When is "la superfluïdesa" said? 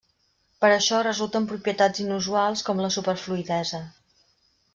2.87-3.85